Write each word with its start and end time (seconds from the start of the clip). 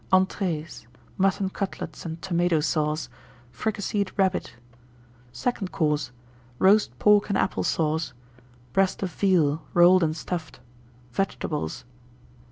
ENTREES. 0.11 0.87
Mutton 1.15 1.51
Cutlets 1.51 2.07
and 2.07 2.19
Tomato 2.23 2.59
Sauce. 2.59 3.07
Fricasseed 3.51 4.09
Rabbit. 4.17 4.55
SECOND 5.31 5.71
COURSE. 5.71 6.09
Roast 6.57 6.97
Pork 6.97 7.29
and 7.29 7.37
Apple 7.37 7.63
Sauce. 7.63 8.13
Breast 8.73 9.03
of 9.03 9.11
Veal, 9.13 9.61
Rolled 9.75 10.01
and 10.01 10.17
Stuffed. 10.17 10.59
Vegetables. 11.11 11.85